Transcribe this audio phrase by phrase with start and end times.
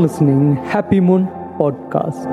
[0.00, 1.26] listening happy moon
[1.58, 2.30] podcast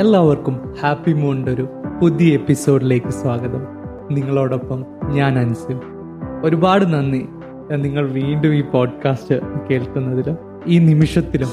[0.00, 1.68] എല്ലാവർക്കും happy മൂണിന്റെ ഒരു
[2.02, 3.66] പുതിയ എപ്പിസോഡിലേക്ക് സ്വാഗതം.
[4.10, 5.80] നിങ്ങളോടൊപ്പം ഞാൻ അൻസിൽ.
[6.44, 7.28] ഒരുപാട് നന്ദി.
[7.76, 11.48] നിങ്ങൾ വീണ്ടും ഈ പോഡ്കാസ്റ്റ് കേൾക്കുന്നതിലും ഈ നിമിഷത്തിലും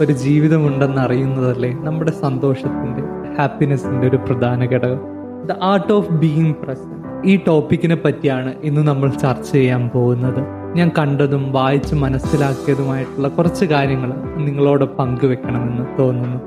[0.00, 3.02] ഒരു ജീവിതമുണ്ടെന്ന് അറിയുന്നതല്ലേ നമ്മുടെ സന്തോഷത്തിന്റെ
[3.38, 5.00] ഹാപ്പിനെസ്സിന്റെ ഒരു പ്രധാന ഘടകം.
[5.46, 10.57] The art of being present ഈ ടോപ്പിക്കിനെ പറ്റിയാണ് ഇന്ന് നമ്മൾ ചർച്ച ചെയ്യാൻ പോകുന്നത്.
[10.76, 16.40] ഞാൻ കണ്ടതും വായിച്ച് മനസ്സിലാക്കിയതുമായിട്ടുള്ള കുറച്ച് കാര്യങ്ങൾ നിങ്ങളോട് പങ്കുവെക്കണമെന്ന് തോന്നുന്നു.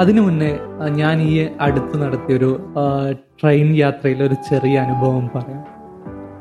[0.00, 0.58] അതിനു മുന്നേ
[0.90, 2.50] ഞാൻ ഈ അടുത്ത് നടത്തിയൊരു
[3.40, 5.64] ട്രെയിൻ യാത്രയിൽ ഒരു ചെറിയ അനുഭവം പറയാം.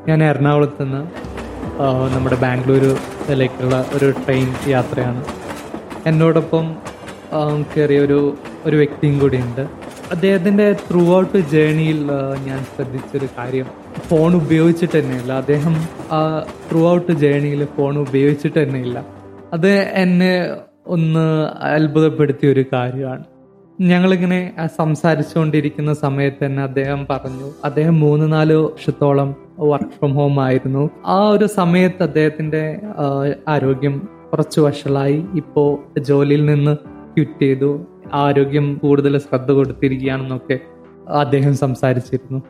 [0.08, 1.02] ഞാൻ എറണാകുളത്ത് നിന്ന്
[2.16, 5.23] നമ്മുടെ ബാംഗ്ലൂരിലേക്കുള്ള ഒരു ട്രെയിൻ യാത്രയാണ്.
[6.06, 6.76] എന്നോടൊപ്പം
[7.78, 9.79] കയറിയ ഒരു ഒരു വ്യക്തിയും കൂടിയുണ്ട്.
[10.12, 12.09] അദ്ദേഹത്തിന്റെ ത്രൂ ഔട്ട് ജേണിയിൽ
[12.45, 13.66] ഞാൻ ശ്രദ്ധിച്ചൊരു കാര്യം.
[14.08, 15.34] ഫോൺ ഉപയോഗിച്ചിട്ട് തന്നെയില്ല.
[15.34, 15.75] അദ്ദേഹം
[16.72, 19.06] ത്രൂ ഔട്ട് ജേണിയിൽ ഫോൺ ഉപയോഗിച്ചിട്ട് തന്നെയില്ല.
[19.53, 20.47] അത് എന്നെ
[20.88, 23.23] ഒന്ന് അത്ഭുതപ്പെടുത്തിയ ഒരു കാര്യമാണ്.
[23.81, 27.52] ഞങ്ങളിങ്ങനെ സംസാരിച്ചുകൊണ്ടിരിക്കുന്ന സമയത്ത് തന്നെ അദ്ദേഹം പറഞ്ഞു.
[27.66, 30.89] അദ്ദേഹം മൂന്ന് നാല് വർഷത്തോളം വർക്ക് ഫ്രം ഹോം ആയിരുന്നു.
[31.06, 32.80] ആ ഒരു സമയത്ത് അദ്ദേഹത്തിന്റെ
[33.47, 35.25] ആരോഗ്യം കുറച്ച് വഷളായി.
[35.36, 36.75] ഇപ്പോ ജോലിയിൽ നിന്ന്
[37.16, 37.86] ക്വിറ്റ് ചെയ്തു.
[38.14, 40.60] ആരോഗ്യം കൂടുതൽ ശ്രദ്ധ കൊടുത്തിരിക്കുകയാണെന്നൊക്കെ
[41.10, 42.42] അദ്ദേഹം സംസാരിച്ചിരുന്നു.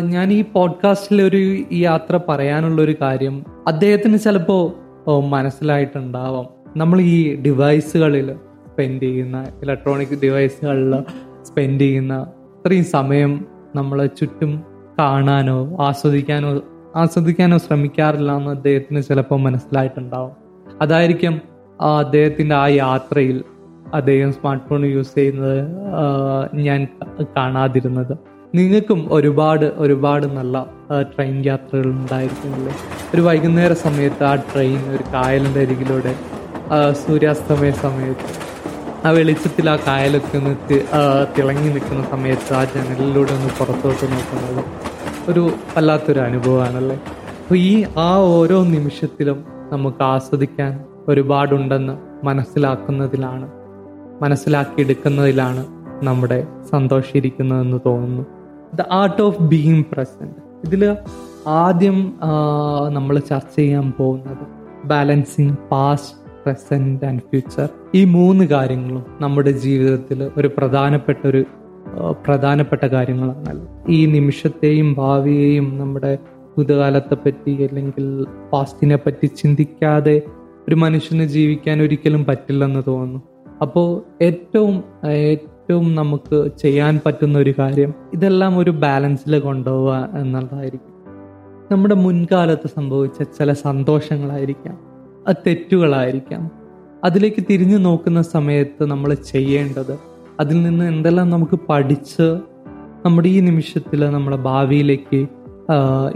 [0.00, 4.74] ഞാൻ ഈ പോഡ്കാസ്റ്റിൽ ഒരു യാത്ര പറയാനുള്ള ഒരു കാര്യം അദ്ദേഹത്തിന് ചിലപ്പോ
[5.06, 6.46] ഓ, മനസ്സിലായിട്ടുണ്ടാവാം.
[6.76, 8.32] നമ്മൾ ഈ ഡിവൈസുകളിൽ
[8.70, 11.00] സ്പെൻഡ് ചെയ്യുന്ന ഇലക്ട്രോണിക് ഡിവൈസുകളിൽ
[11.42, 14.62] സ്പെൻഡ് ചെയ്യുന്ന അത്രയും സമയം നമ്മളെ ചുറ്റും
[14.98, 16.60] കാണാനോ ആസ്വദിക്കാനോ
[16.96, 20.32] ആസ്വദിക്കാനോ ശ്രമിക്കാറില്ല എന്ന് അദ്ദേഹത്തിന് ചിലപ്പോൾ മനസ്സിലായിട്ടുണ്ടാവും.
[20.80, 21.40] അതായിരിക്കും
[21.98, 23.44] അദ്ദേഹത്തിന്റെ ആ യാത്രയിൽ
[23.94, 25.60] അദ്ദേഹം സ്മാർട്ട് ഫോൺ യൂസ് ചെയ്യുന്നത്
[26.66, 26.80] ഞാൻ
[27.36, 28.12] കാണാതിരുന്നത്.
[28.54, 30.66] നിങ്ങൾക്കും ഒരുപാട് ഒരുപാട് നല്ല
[31.12, 32.72] ട്രെയിൻ യാത്രകൾ ഉണ്ടായിരിക്കുമല്ലേ?
[33.14, 36.12] ഒരു വൈകുന്നേര സമയത്ത് ആ ട്രെയിൻ ഒരു കായലിന്റെ അരികിലൂടെ
[37.04, 38.32] സൂര്യാസ്തമയ സമയത്ത്
[39.06, 40.54] ആ വെളിച്ചത്തിൽ ആ കായലൊക്കെ ഒന്ന്
[41.36, 44.62] തിളങ്ങി നിൽക്കുന്ന സമയത്ത് ആ ജനലിലൂടെ ഒന്ന് പുറത്തോട്ട് നോക്കുന്നത്
[45.30, 45.42] ഒരു
[45.76, 46.98] വല്ലാത്തൊരു അനുഭവമാണല്ലേ?
[47.42, 49.38] അപ്പോൾ ഈ ആ ഓരോ നിമിഷത്തിലും
[49.72, 50.72] നമുക്ക് ആസ്വദിക്കാൻ
[51.08, 51.94] ഒരുപാടുണ്ടെന്ന്
[52.26, 53.46] മനസ്സിലാക്കുന്നതിലാണ്
[54.22, 55.64] മനസ്സിലാക്കിയെടുക്കുന്നതിലാണ്
[56.02, 58.24] നമ്മുടെ സന്തോഷിരിക്കുന്നതെന്ന് തോന്നുന്നു.
[58.74, 60.96] The art of being present ഇതിൽ
[61.46, 62.12] ആദ്യം
[62.88, 64.44] നമ്മൾ ചർച്ച ചെയ്യാൻ പോകുന്നത്
[64.84, 71.44] balancing past present and future ഈ മൂന്ന് കാര്യങ്ങളും നമ്മുടെ ജീവിതത്തിൽ ഒരു പ്രധാനപ്പെട്ട ഒരു
[72.26, 76.18] പ്രധാനപ്പെട്ട കാര്യങ്ങളാണല്ലോ ഈ നിമിഷത്തെയും ഭാവിയെയും നമ്മുടെ
[76.56, 80.22] ഭൂതകാലത്തെ പറ്റി അല്ലെങ്കിൽ പാസ്റ്റിനെ പറ്റി ചിന്തിക്കാതെ
[80.68, 83.20] ഒരു മനുഷ്യന് ജീവിക്കാൻ ഒരിക്കലും പറ്റില്ലെന്ന് തോന്നുന്നു.
[83.62, 90.94] അപ്പോൾ ഏറ്റവും ഏറ്റവും നമുക്ക് ചെയ്യാൻ പറ്റുന്ന ഒരു കാര്യം ഇതെല്ലാം ഒരു ബാലൻസിൽ കൊണ്ടുപോവുക എന്നുള്ളതായിരിക്കും.
[91.72, 94.78] നമ്മുടെ മുൻകാലത്ത് സംഭവിച്ച ചില സന്തോഷങ്ങളായിരിക്കാം.
[95.28, 96.50] അത് തെറ്റുകളായിരിക്കാം.
[97.04, 99.98] അതിലേക്ക് തിരിഞ്ഞു നോക്കുന്ന സമയത്ത് നമ്മൾ ചെയ്യേണ്ടത്
[100.40, 102.38] അതിൽ നിന്ന് എന്തെല്ലാം നമുക്ക് പഠിച്ച്
[103.04, 105.26] നമ്മുടെ ഈ നിമിഷത്തിൽ നമ്മുടെ ഭാവിയിലേക്ക്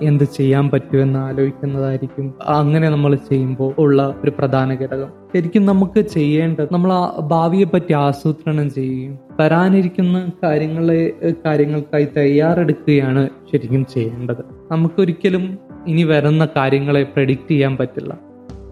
[0.01, 2.35] എന്ത് ചെയ്യാൻ പറ്റുമെന്ന് ആലോചിക്കുന്നതായിരിക്കും.
[2.47, 5.24] അങ്ങനെ നമ്മൾ ചെയ്യുമ്പോൾ ഉള്ള ഒരു പ്രധാന ഘടകം.
[5.35, 11.13] ശരിക്കും നമുക്ക് ചെയ്യേണ്ടത് നമ്മൾ ആ ഭാവിയെ പറ്റി ആസൂത്രണം ചെയ്യുകയും വരാനിരിക്കുന്ന കാര്യങ്ങളെ
[11.47, 14.43] കാര്യങ്ങൾക്കായി തയ്യാറെടുക്കുകയാണ് ശരിക്കും ചെയ്യേണ്ടത്.
[14.71, 18.19] നമുക്കൊരിക്കലും ഇനി വരുന്ന കാര്യങ്ങളെ പ്രഡിക്റ്റ് ചെയ്യാൻ പറ്റില്ല.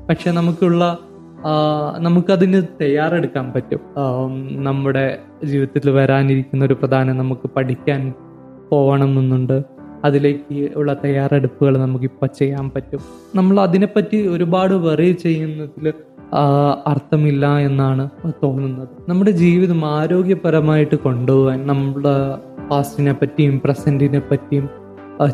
[0.09, 0.99] പക്ഷെ നമുക്കുള്ള
[1.99, 3.81] നമുക്കതിന് തയ്യാറെടുക്കാൻ പറ്റും.
[4.65, 8.13] നമ്മുടെ ജീവിതത്തിൽ വരാനിരിക്കുന്ന ഒരു പ്രധാനം നമുക്ക് പഠിക്കാൻ
[8.69, 9.63] പോകണമെന്നുണ്ട്.
[10.05, 13.01] അതിലേക്ക് ഉള്ള തയ്യാറെടുപ്പുകൾ നമുക്കിപ്പോൾ ചെയ്യാൻ പറ്റും.
[13.35, 15.93] നമ്മൾ അതിനെപ്പറ്റി ഒരുപാട് വെറി ചെയ്യുന്നതിൽ
[16.87, 18.05] അർത്ഥമില്ല എന്നാണ്
[18.45, 18.89] തോന്നുന്നത്.
[19.09, 22.15] നമ്മുടെ ജീവിതം ആരോഗ്യപരമായിട്ട് കൊണ്ടുപോകാൻ നമ്മുടെ
[22.71, 24.69] പാസ്റ്റിനെ പറ്റിയും പ്രസന്റിനെ പറ്റിയും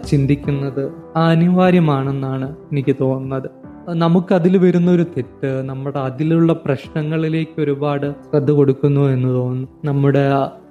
[0.08, 3.48] ചിന്തിക്കുന്നത് അനിവാര്യമാണെന്നാണ് എനിക്ക് തോന്നുന്നത്.
[3.94, 9.68] നമുക്കതിൽ വരുന്ന ഒരു തെറ്റ് നമ്മുടെ അതിലുള്ള പ്രശ്നങ്ങളിലേക്ക് ഒരുപാട് ശ്രദ്ധ കൊടുക്കുന്നു എന്ന് തോന്നുന്നു.
[9.84, 10.24] നമ്മുടെ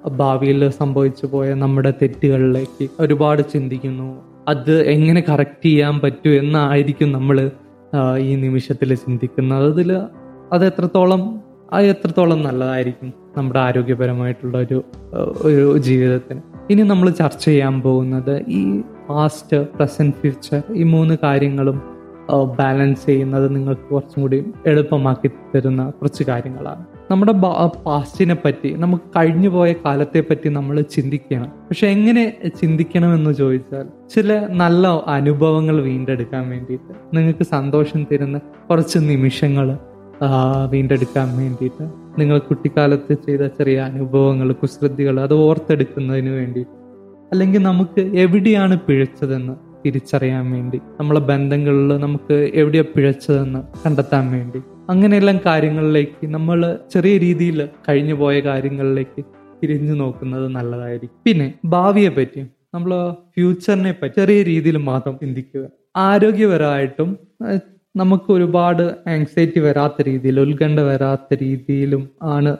[0.08, 4.08] ഭാവിയിൽ സംഭവിച്ചു പോയ നമ്മുടെ തെറ്റുകളിലേക്ക് ഒരുപാട് ചിന്തിക്കുന്നു.
[4.48, 7.50] അത് എങ്ങനെ കറക്റ്റ് ചെയ്യാൻ പറ്റൂ എന്നായിരിക്കും നമ്മൾ
[8.18, 9.72] ഈ നിമിഷത്തിൽ ചിന്തിക്കുന്നത്.
[9.72, 9.90] അതിൽ
[10.52, 11.40] അത് എത്രത്തോളം
[11.72, 14.84] അത് എത്രത്തോളം നല്ലതായിരിക്കും നമ്മുടെ ആരോഗ്യപരമായിട്ടുള്ള ഒരു
[15.42, 16.40] ഒരു ജീവിതത്തിന്.
[16.70, 21.98] ഇനി നമ്മൾ ചർച്ച ചെയ്യാൻ പോകുന്നത് ഈ പാസ്റ്റ് പ്രസന്റ് ഫ്യൂച്ചർ ഈ മൂന്ന് കാര്യങ്ങളും
[22.58, 26.86] ബാലൻസ് ചെയ്യുന്നത് നിങ്ങൾക്ക് കുറച്ചും കൂടി എളുപ്പമാക്കി തരുന്ന കുറച്ച് കാര്യങ്ങളാണ്.
[27.10, 27.32] നമ്മുടെ
[27.86, 31.50] പാസ്റ്റിനെ പറ്റി നമുക്ക് കഴിഞ്ഞു പോയ കാലത്തെ പറ്റി നമ്മൾ ചിന്തിക്കണം.
[31.68, 32.24] പക്ഷെ എങ്ങനെ
[32.60, 38.38] ചിന്തിക്കണം എന്ന് ചോദിച്ചാൽ ചില നല്ല അനുഭവങ്ങൾ വീണ്ടെടുക്കാൻ വേണ്ടിയിട്ട് നിങ്ങൾക്ക് സന്തോഷം തരുന്ന
[38.70, 39.78] കുറച്ച് നിമിഷങ്ങൾ
[40.70, 41.84] വീണ്ടെടുക്കാൻ വേണ്ടിയിട്ട്.
[42.18, 46.64] നിങ്ങൾ കുട്ടിക്കാലത്ത് ചെയ്ത ചെറിയ അനുഭവങ്ങൾ കുസൃതികൾ അത് ഓർത്തെടുക്കുന്നതിന് വേണ്ടി.
[47.32, 49.52] അല്ലെങ്കിൽ നമുക്ക് എവിടെയാണ് പിഴച്ചതെന്ന്
[49.86, 50.80] തിരിച്ചറിയാൻ വേണ്ടി.
[51.00, 54.62] നമ്മളെ ബന്ധങ്ങളിൽ നമുക്ക് എവിടെയാണ് പിഴച്ചതെന്ന് കണ്ടെത്താൻ വേണ്ടി.
[54.90, 59.24] അങ്ങനെയെല്ലാം കാര്യങ്ങളിലേക്ക് നമ്മൾ ചെറിയ രീതിയിൽ കഴിഞ്ഞു പോയ കാര്യങ്ങളിലേക്ക്
[59.62, 61.18] തിരിഞ്ഞു നോക്കുന്നത് നല്ലതായിരിക്കും.
[61.24, 62.40] പിന്നെ ഭാവിയെ പറ്റി
[62.74, 65.68] നമ്മൾ ഫ്യൂച്ചറിനെ പറ്റി ചെറിയ രീതിയിൽ മാത്രം ചിന്തിക്കുക.
[65.96, 67.18] ആരോഗ്യപരമായിട്ടും
[67.94, 68.82] നമുക്ക് ഒരുപാട്
[69.12, 72.02] ആങ്സൈറ്റി വരാത്ത രീതിയിൽ ഉത്കണ്ഠ വരാത്ത രീതിയിലും
[72.34, 72.50] ആണ്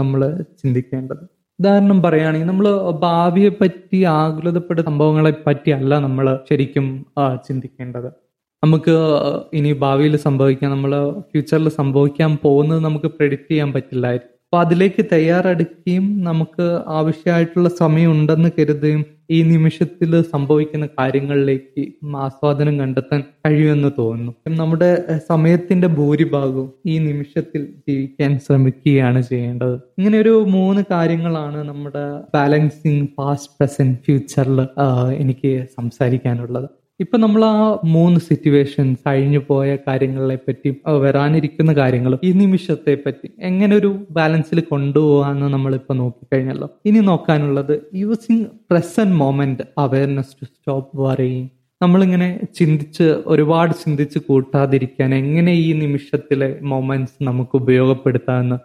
[0.00, 0.20] നമ്മൾ
[0.60, 1.22] ചിന്തിക്കേണ്ടത്.
[1.58, 2.66] ഉദാഹരണം പറയുകയാണെങ്കിൽ നമ്മൾ
[3.04, 6.86] ഭാവിയെ പറ്റി ആകുലതപ്പെട്ട സംഭവങ്ങളെ പറ്റിയല്ല നമ്മൾ ശരിക്കും
[7.48, 8.08] ചിന്തിക്കേണ്ടത്.
[8.62, 8.94] നമുക്ക്
[9.58, 10.92] ഇനി ഭാവിയിൽ സംഭവിക്കാൻ നമ്മൾ
[11.30, 14.32] ഫ്യൂച്ചറിൽ സംഭവിക്കാൻ പോകുന്നത് നമുക്ക് പ്രെഡിക്റ്റ് ചെയ്യാൻ പറ്റില്ലായിരിക്കും.
[14.46, 16.66] അപ്പൊ അതിലേക്ക് തയ്യാറെടുക്കുകയും നമുക്ക്
[16.98, 21.82] ആവശ്യമായിട്ടുള്ള സമയം ഉണ്ടെന്ന് കരുതുകയും ഈ നിമിഷത്തിൽ സംഭവിക്കുന്ന കാര്യങ്ങളിലേക്ക്
[22.26, 24.32] ആസ്വാദനം കണ്ടെത്താൻ കഴിയുമെന്ന് തോന്നുന്നു.
[24.62, 24.90] നമ്മുടെ
[25.30, 29.76] സമയത്തിന്റെ ഭൂരിഭാഗവും ഈ നിമിഷത്തിൽ ജീവിക്കാൻ ശ്രമിക്കുകയാണ് ചെയ്യേണ്ടത്.
[29.98, 32.04] ഇങ്ങനെ ഒരു മൂന്ന് കാര്യങ്ങളാണ് നമ്മുടെ
[32.34, 34.60] ബാലൻസിങ് പാസ്റ്റ് പ്രസന്റ് ഫ്യൂച്ചറിൽ
[35.22, 36.68] എനിക്ക് സംസാരിക്കാനുള്ളത്.
[37.00, 37.58] ഇപ്പൊ നമ്മൾ ആ
[37.94, 40.70] മൂന്ന് സിറ്റുവേഷൻസ് കഴിഞ്ഞു പോയ കാര്യങ്ങളെ പറ്റി
[41.04, 46.68] വരാനിരിക്കുന്ന കാര്യങ്ങൾ ഈ നിമിഷത്തെ പറ്റി എങ്ങനെ ഒരു ബാലൻസിൽ കൊണ്ടുപോകാന്ന് ഇപ്പൊ നോക്കിക്കഴിഞ്ഞല്ലോ.
[46.84, 51.48] ഇനി നോക്കാനുള്ളത് using present moment awareness to stop worrying
[51.80, 52.28] നമ്മളിങ്ങനെ
[52.58, 58.58] ചിന്തിച്ച് ഒരുപാട് ചിന്തിച്ച് കൂട്ടാതിരിക്കാൻ എങ്ങനെ ഈ നിമിഷത്തിലെ മൊമെന്റ്സ് നമുക്ക് ഉപയോഗപ്പെടുത്താമെന്ന്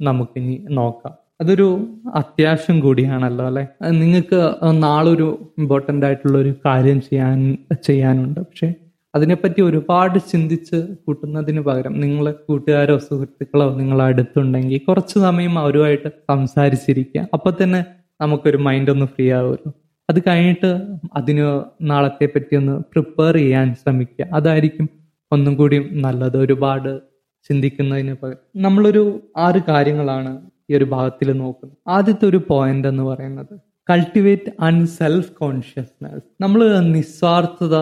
[0.00, 1.14] നമുക്കിനി നോക്കാം.
[1.40, 1.66] അതൊരു
[2.14, 3.66] അത്യാവശ്യം കൂടിയാണല്ലോ അല്ലെ?
[3.90, 4.38] നിങ്ങൾക്ക്
[4.82, 8.40] നാളൊരു ഇമ്പോർട്ടന്റ് ആയിട്ടുള്ള ഒരു കാര്യം ചെയ്യാൻ ചെയ്യാനുണ്ട്.
[8.40, 8.74] പക്ഷെ
[9.14, 17.28] അതിനെപ്പറ്റി ഒരുപാട് ചിന്തിച്ച് കൂട്ടുന്നതിന് പകരം നിങ്ങൾ കൂട്ടുകാരോ സുഹൃത്തുക്കളോ നിങ്ങൾ അടുത്തുണ്ടെങ്കിൽ കുറച്ച് സമയം അവരുമായിട്ട് സംസാരിച്ചിരിക്കുക.
[17.32, 17.84] അപ്പൊ തന്നെ
[18.20, 19.72] നമുക്കൊരു മൈൻഡ് ഒന്ന് ഫ്രീ ആവുമല്ലോ.
[20.10, 20.70] അത് കഴിഞ്ഞിട്ട്
[21.16, 24.26] അതിന് നാളത്തെ പറ്റി ഒന്ന് പ്രിപ്പയർ ചെയ്യാൻ ശ്രമിക്കുക.
[24.32, 24.88] അതായിരിക്കും
[25.32, 26.36] ഒന്നും കൂടി നല്ലത്.
[26.36, 27.00] ഒരുപാട്
[27.48, 28.62] ചിന്തിക്കുന്നതിന് പകരം.
[28.62, 29.02] നമ്മളൊരു
[29.36, 30.32] ആറ് കാര്യങ്ങളാണ്
[30.68, 33.54] ഈ ഒരു ഭാഗത്തിൽ നോക്കുന്നത് ആദ്യത്തെ ഒരു പോയിന്റ് എന്ന് പറയുന്നത്
[33.88, 36.60] കൾട്ടിവേറ്റ് അൺ സെൽഫ് കോൺഷ്യസ്നെസ് നമ്മൾ
[36.94, 37.76] നിസ്വാർത്ഥത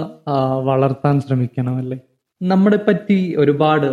[0.70, 1.98] വളർത്താൻ ശ്രമിക്കണം അല്ലേ
[2.40, 3.86] നമ്മളെ പറ്റി ഒരുപാട്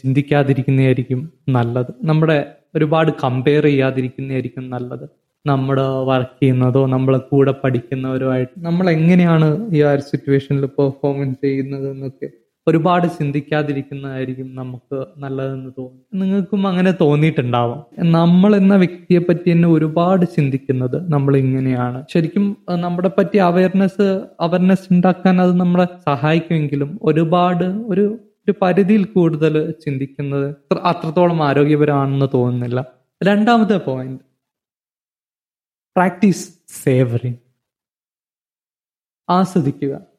[0.00, 1.90] ചിന്തിക്കാതിരിക്കുന്നതായിരിക്കും നല്ലത്.
[2.04, 2.38] നമ്മുടെ
[2.74, 5.06] ഒരുപാട് കമ്പയർ ചെയ്യാതിരിക്കുന്നതായിരിക്കും നല്ലത്.
[5.44, 11.86] നമ്മൾ വർക്ക് ചെയ്യുന്നതോ നമ്മളെ കൂടെ പഠിക്കുന്നവരോ ആയിട്ട് നമ്മൾ എങ്ങനെയാണ് ഈ ആ ഒരു സിറ്റുവേഷനിൽ പെർഫോമൻസ് ചെയ്യുന്നത്
[11.90, 12.28] എന്നൊക്കെ
[12.68, 17.80] ഒരുപാട് ചിന്തിക്കാതിരിക്കുന്നതായിരിക്കും നമുക്ക് നല്ലതെന്ന് തോന്നും നിങ്ങൾക്കും അങ്ങനെ തോന്നിയിട്ടുണ്ടാവാം.
[18.10, 24.08] നമ്മൾ എന്ന വ്യക്തിയെ പറ്റി തന്നെ ഒരുപാട് ചിന്തിക്കുന്നത് നമ്മൾ ഇങ്ങനെയാണ് ശരിക്കും നമ്മുടെ പറ്റി അവയർനെസ്
[24.40, 28.06] അവയർനെസ് ഉണ്ടാക്കാൻ അത് നമ്മളെ സഹായിക്കുമെങ്കിലും ഒരുപാട് ഒരു
[28.48, 29.54] ഒരു പരിധിയിൽ കൂടുതൽ
[29.84, 30.48] ചിന്തിക്കുന്നത്
[30.82, 32.80] അത്രത്തോളം ആരോഗ്യപരമാണെന്ന് തോന്നുന്നില്ല.
[33.22, 34.22] രണ്ടാമത്തെ പോയിന്റ്
[35.96, 36.44] പ്രാക്ടീസ്
[36.82, 37.40] സേവറിങ്
[39.28, 40.15] ആസ്വദിക്കുക.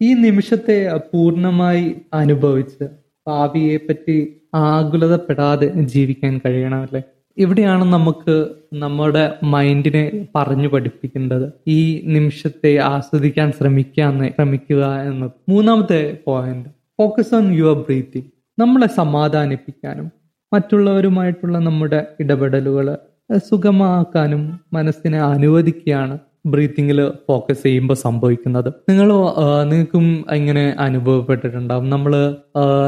[0.00, 0.76] ഈ നിമിഷത്തെ
[1.12, 2.84] പൂർണമായി അനുഭവിച്ച്
[3.26, 4.16] ഭാവിയെ പറ്റി
[4.54, 7.02] ആകുലതപ്പെടാതെ ജീവിക്കാൻ കഴിയണം അല്ലേ?
[7.38, 8.34] ഇവിടെയാണ് നമുക്ക്
[8.74, 11.52] നമ്മുടെ മൈൻഡിനെ പറഞ്ഞു പഠിപ്പിക്കേണ്ടത്.
[11.68, 15.30] ഈ നിമിഷത്തെ ആസ്വദിക്കാൻ ശ്രമിക്കാന്ന് ശ്രമിക്കുക എന്നത്.
[15.48, 16.68] മൂന്നാമത്തെ point
[16.98, 20.08] focus on your breathing നമ്മളെ സമാധാനിപ്പിക്കാനും
[20.52, 22.86] മറ്റുള്ളവരുമായിട്ടുള്ള നമ്മുടെ ഇടപെടലുകൾ
[23.50, 26.98] സുഗമമാക്കാനും മനസ്സിനെ അനുവദിക്കുകയാണ് ബ്രീത്തിങ്ങിൽ
[27.28, 28.68] ഫോക്കസ് ചെയ്യുമ്പോൾ സംഭവിക്കുന്നത്.
[28.88, 29.08] നിങ്ങൾ
[29.70, 31.90] നിങ്ങൾക്കും ഇങ്ങനെ അനുഭവപ്പെട്ടിട്ടുണ്ടാവും.
[31.90, 32.12] നമ്മൾ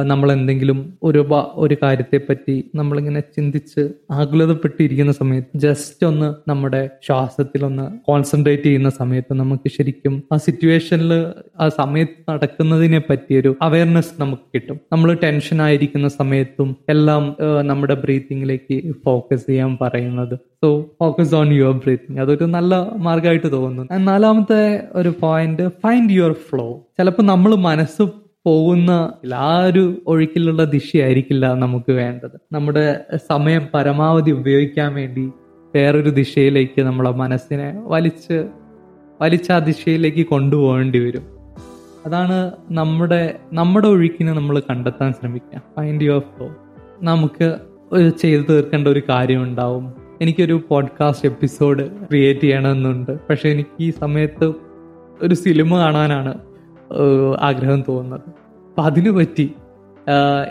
[0.02, 1.20] നമ്മൾ എന്തെങ്കിലും ഒരു
[1.56, 9.34] ഒരു കാര്യത്തെ പറ്റി നമ്മളിങ്ങനെ ചിന്തിച്ച് ആകുലതപ്പെട്ടിരിക്കുന്ന സമയത്ത് ജസ്റ്റ് ഒന്ന് നമ്മുടെ ശ്വാസത്തിൽ ഒന്ന് കോൺസെൻട്രേറ്റ് ചെയ്യുന്ന സമയത്ത്
[9.34, 11.12] നമുക്ക് ശരിക്കും ആ സിറ്റുവേഷനിൽ
[11.60, 14.80] ആ സമയത്ത് നടക്കുന്നതിനെ പറ്റിയൊരു അവയർനെസ് നമുക്ക് കിട്ടും.
[14.92, 20.34] നമ്മൾ ടെൻഷൻ ആയിരിക്കുന്ന സമയത്തും എല്ലാം നമ്മുടെ ബ്രീത്തിങ്ങിലേക്ക് ഫോക്കസ് ചെയ്യാൻ പറയുന്നത്.
[20.64, 23.98] So focus on your breathing അതൊരു നല്ല മാർഗമായിട്ട് തോന്നുന്നു.
[23.98, 26.66] നാലാമത്തെ ഒരു പോയിന്റ് ഫൈൻഡ് യുവർ ഫ്ലോ
[26.98, 28.02] ചിലപ്പോൾ നമ്മൾ മനസ്സ്
[28.46, 32.40] പോകുന്ന ആ ഒരു ഒഴുക്കിലുള്ള ദിശയായിരിക്കില്ല നമുക്ക് വേണ്ടത്.
[32.52, 35.30] നമ്മുടെ സമയം പരമാവധി ഉപയോഗിക്കാൻ വേണ്ടി
[35.74, 38.48] വേറൊരു ദിശയിലേക്ക് നമ്മളെ മനസ്സിനെ വലിച്ച്
[39.20, 41.26] വലിച്ച ആ ദിശയിലേക്ക് കൊണ്ടുപോകേണ്ടി വരും.
[42.06, 45.62] അതാണ് നമ്മുടെ നമ്മുടെ ഒഴുക്കിനെ നമ്മൾ കണ്ടെത്താൻ ശ്രമിക്കുക.
[45.76, 46.48] ഫൈൻഡ് യുവർ ഫ്ലോ
[47.02, 47.54] നമുക്ക്
[48.20, 50.01] ചെയ്തു തീർക്കേണ്ട ഒരു കാര്യം ഉണ്ടാവും.
[50.22, 53.12] എനിക്കൊരു പോഡ്കാസ്റ്റ് എപ്പിസോഡ് ക്രിയേറ്റ് ചെയ്യണമെന്നുണ്ട്.
[53.30, 54.52] പക്ഷെ എനിക്ക് ഈ സമയത്ത്
[55.22, 56.32] ഒരു സിനിമ കാണാനാണ്
[57.40, 58.20] ആഗ്രഹം തോന്നുന്നത്.
[58.68, 59.46] അപ്പം അതിനു പറ്റി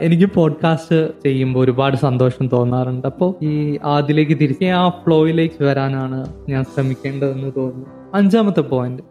[0.01, 3.07] എനിക്ക് പോഡ്കാസ്റ്റ് ചെയ്യുമ്പോൾ ഒരുപാട് സന്തോഷം തോന്നാറുണ്ട്.
[3.07, 7.87] അപ്പോൾ ഈ അതിലേക്ക് തിരിച്ച് ആ ഫ്ലോയിലേക്ക് വരാനാണ് ഞാൻ ശ്രമിക്കേണ്ടതെന്ന് തോന്നുന്നു.
[8.13, 9.03] അഞ്ചാമത്തെ point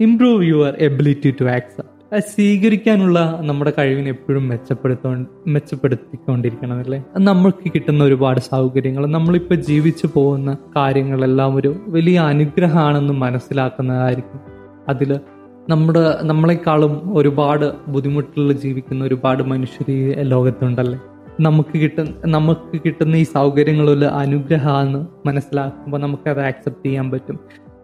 [0.00, 5.14] improve your ability to accept സ്വീകരിക്കാനുള്ള നമ്മുടെ കഴിവിനെ എപ്പോഴും മെച്ചപ്പെടുത്തോ
[5.46, 7.04] മെച്ചപ്പെടുത്തിക്കൊണ്ടിരിക്കണം അല്ലേ?
[7.18, 14.40] നമ്മൾക്ക് കിട്ടുന്ന ഒരുപാട് സൗകര്യങ്ങൾ നമ്മളിപ്പോൾ ജീവിച്ചു പോകുന്ന കാര്യങ്ങളെല്ലാം ഒരു വലിയ അനുഗ്രഹമാണെന്ന് മനസ്സിലാക്കുന്നതായിരിക്കും.
[14.88, 15.20] അതിൽ
[15.68, 21.00] നമ്മുടെ നമ്മളെക്കാളും ഒരുപാട് ബുദ്ധിമുട്ടുകൾ ജീവിക്കുന്ന ഒരുപാട് മനുഷ്യർ ഈ ലോകത്തുണ്ടല്ലേ?
[21.40, 27.38] നമുക്ക് കിട്ടുന്ന നമുക്ക് കിട്ടുന്ന ഈ സൗകര്യങ്ങളൊരു അനുഗ്രഹമാണെന്ന് മനസ്സിലാക്കുമ്പോൾ നമുക്കത് ആക്സെപ്റ്റ് ചെയ്യാൻ പറ്റും.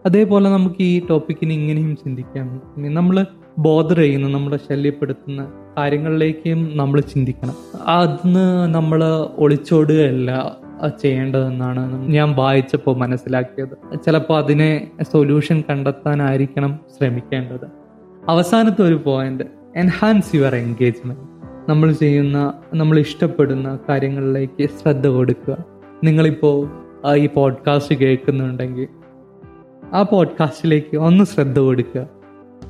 [0.06, 2.62] അതേപോലെ നമുക്ക് ഈ ടോപ്പിക്കിന് ഇങ്ങനെയും ചിന്തിക്കാം.
[2.78, 3.26] നമ്മൾ
[3.59, 7.55] ബോധർ ചെയ്യുന്ന നമ്മളെ ശല്യപ്പെടുത്തുന്ന കാര്യങ്ങളിലേക്കും നമ്മൾ ചിന്തിക്കണം.
[7.87, 9.05] അതിന് നമ്മൾ
[9.37, 10.57] ഒളിച്ചോടുകയല്ല
[11.03, 13.99] ചെയ്യേണ്ടതെന്നാണ് ഞാൻ വായിച്ചപ്പോൾ മനസ്സിലാക്കിയത്.
[14.05, 17.67] ചിലപ്പോൾ അതിനെ സൊല്യൂഷൻ കണ്ടെത്താനായിരിക്കണം ശ്രമിക്കേണ്ടത്.
[18.29, 19.45] അവസാനത്തെ ഒരു പോയിന്റ്
[19.77, 21.21] എൻഹാൻസ് യുവർ എൻഗേജ്മെന്റ്
[21.71, 25.65] നമ്മൾ ചെയ്യുന്ന നമ്മൾ ഇഷ്ടപ്പെടുന്ന കാര്യങ്ങളിലേക്ക് ശ്രദ്ധ കൊടുക്കുക.
[26.05, 26.71] നിങ്ങളിപ്പോൾ
[27.17, 28.88] ഈ പോഡ്കാസ്റ്റ് കേൾക്കുന്നുണ്ടെങ്കിൽ
[29.93, 32.17] ആ പോഡ്കാസ്റ്റിലേക്ക് ഒന്ന് ശ്രദ്ധ കൊടുക്കുക.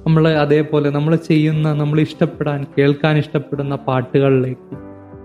[0.09, 4.77] നമ്മൾ അതേപോലെ നമ്മൾ ചെയ്യുന്ന നമ്മൾ ഇഷ്ടപ്പെടാൻ കേൾക്കാൻ ഇഷ്ടപ്പെടുന്ന പാട്ടുകളിലേക്ക്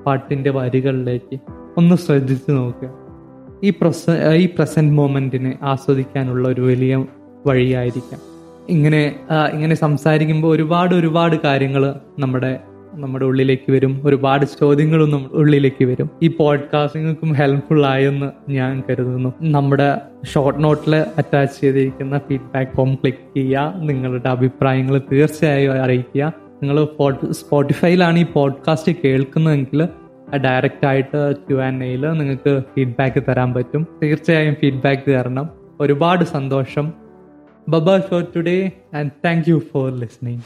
[0.04, 1.40] പാട്ടിന്റെ വരികളിലേക്ക്
[1.78, 2.90] ഒന്ന് ശ്രദ്ധിച്ചു നോക്കുക.
[3.64, 7.06] ഈ പ്രസ ഈ പ്രസന്റ് മൊമെന്റിനെ ആസ്വദിക്കാനുള്ള ഒരു വലിയ
[7.48, 8.20] വഴിയായിരിക്കാം.
[8.70, 9.16] ഇങ്ങനെ
[9.54, 12.60] ഇങ്ങനെ സംസാരിക്കുമ്പോൾ ഒരുപാട് ഒരുപാട് കാര്യങ്ങൾ നമ്മുടെ
[12.94, 14.02] നമ്മുടെ ഉള്ളിലേക്ക് വരും.
[14.04, 16.10] ഒരുപാട് ചോദ്യങ്ങളും നമ്മുടെ ഉള്ളിലേക്ക് വരും.
[16.24, 19.34] ഈ പോഡ്കാസ്റ്റിങ്ങൾക്കും ഹെൽപ്ഫുൾ ആയെന്ന് ഞാൻ കരുതുന്നു.
[19.42, 23.74] നമ്മുടെ ഷോർട്ട് നോട്ടിൽ അറ്റാച്ച് ചെയ്തിരിക്കുന്ന ഫീഡ്ബാക്ക് ഫോം ക്ലിക്ക് ചെയ്യുക.
[23.78, 26.34] നിങ്ങളുടെ അഭിപ്രായങ്ങൾ തീർച്ചയായും അറിയിക്കുക.
[26.64, 26.88] നിങ്ങൾ
[27.32, 29.88] സ്പോട്ടിഫൈയിലാണ് ഈ പോഡ്കാസ്റ്റ് കേൾക്കുന്നതെങ്കിൽ
[30.46, 33.88] ഡയറക്റ്റ് ആയിട്ട് ക്യു ആൻഡ് എയിൽ നിങ്ങൾക്ക് ഫീഡ്ബാക്ക് തരാൻ പറ്റും.
[34.04, 35.50] തീർച്ചയായും ഫീഡ്ബാക്ക് തരണം.
[35.80, 36.94] ഒരുപാട് സന്തോഷം.
[37.70, 40.42] ബബ show today and thank you for listening